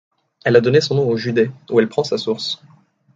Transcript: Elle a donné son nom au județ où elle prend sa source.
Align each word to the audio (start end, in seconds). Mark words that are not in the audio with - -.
Elle 0.43 0.55
a 0.55 0.61
donné 0.61 0.81
son 0.81 0.95
nom 0.95 1.07
au 1.07 1.15
județ 1.15 1.51
où 1.69 1.79
elle 1.79 1.87
prend 1.87 2.03
sa 2.03 2.17
source. 2.17 2.59